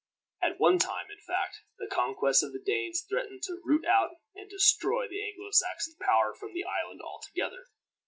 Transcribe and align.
At 0.41 0.59
one 0.59 0.79
time, 0.79 1.11
in 1.11 1.19
fact, 1.19 1.59
the 1.77 1.85
conquests 1.85 2.41
of 2.41 2.53
the 2.53 2.63
Danes 2.65 3.05
threatened 3.07 3.43
to 3.43 3.61
root 3.63 3.85
out 3.85 4.15
and 4.33 4.49
destroy 4.49 5.07
the 5.07 5.23
Anglo 5.29 5.51
Saxon 5.51 5.93
power 6.01 6.33
from 6.33 6.55
the 6.55 6.63
island 6.65 7.01
altogether. 7.03 7.67